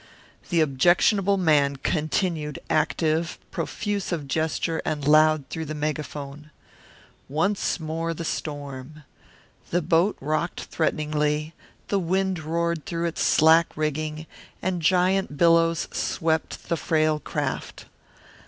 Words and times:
The 0.49 0.61
objectionable 0.61 1.37
man 1.37 1.75
continued 1.75 2.57
active, 2.71 3.37
profuse 3.51 4.11
of 4.11 4.27
gesture 4.27 4.81
and 4.83 5.07
loud 5.07 5.47
through 5.51 5.65
the 5.65 5.75
megaphone. 5.75 6.49
Once 7.29 7.79
more 7.79 8.11
the 8.15 8.25
storm. 8.25 9.03
The 9.69 9.83
boat 9.83 10.17
rocked 10.19 10.61
threateningly, 10.61 11.53
the 11.89 11.99
wind 11.99 12.39
roared 12.39 12.87
through 12.87 13.05
its 13.05 13.21
slack 13.21 13.67
rigging, 13.77 14.25
and 14.59 14.81
giant 14.81 15.37
billows 15.37 15.87
swept 15.91 16.67
the 16.67 16.77
frail 16.77 17.19
craft. 17.19 17.85